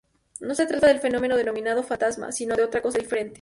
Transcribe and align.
No 0.39 0.55
se 0.55 0.65
trata 0.65 0.87
del 0.87 0.97
fenómeno 0.99 1.37
denominado 1.37 1.83
fantasma, 1.83 2.31
sino 2.31 2.55
de 2.55 2.63
otra 2.63 2.81
cosa 2.81 2.97
diferente. 2.97 3.29